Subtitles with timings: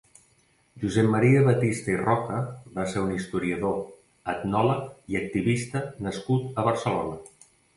[0.83, 2.39] Josep Maria Batista i Roca
[2.79, 3.77] va ser un historiador,
[4.35, 7.25] etnòleg i activista nascut a Barcelona.